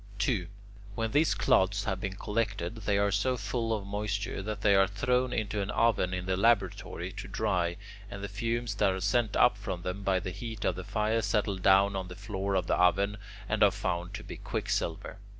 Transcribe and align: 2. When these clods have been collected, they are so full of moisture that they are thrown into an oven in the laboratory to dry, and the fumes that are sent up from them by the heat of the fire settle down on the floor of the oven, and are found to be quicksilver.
2. 0.17 0.47
When 0.95 1.11
these 1.11 1.35
clods 1.35 1.83
have 1.83 2.01
been 2.01 2.15
collected, 2.15 2.75
they 2.75 2.97
are 2.97 3.11
so 3.11 3.37
full 3.37 3.71
of 3.71 3.85
moisture 3.85 4.41
that 4.41 4.61
they 4.61 4.73
are 4.73 4.87
thrown 4.87 5.31
into 5.31 5.61
an 5.61 5.69
oven 5.69 6.11
in 6.11 6.25
the 6.25 6.35
laboratory 6.35 7.11
to 7.11 7.27
dry, 7.27 7.77
and 8.09 8.23
the 8.23 8.27
fumes 8.27 8.73
that 8.73 8.91
are 8.91 8.99
sent 8.99 9.35
up 9.37 9.55
from 9.55 9.83
them 9.83 10.01
by 10.01 10.19
the 10.19 10.31
heat 10.31 10.65
of 10.65 10.73
the 10.75 10.83
fire 10.83 11.21
settle 11.21 11.57
down 11.59 11.95
on 11.95 12.07
the 12.07 12.15
floor 12.15 12.55
of 12.55 12.65
the 12.65 12.77
oven, 12.77 13.17
and 13.47 13.61
are 13.61 13.69
found 13.69 14.15
to 14.15 14.23
be 14.23 14.37
quicksilver. 14.37 15.19